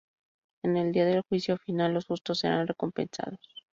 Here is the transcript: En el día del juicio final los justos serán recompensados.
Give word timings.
En 0.63 0.77
el 0.77 0.93
día 0.93 1.05
del 1.05 1.21
juicio 1.29 1.57
final 1.59 1.93
los 1.93 2.05
justos 2.07 2.39
serán 2.39 2.65
recompensados. 2.65 3.37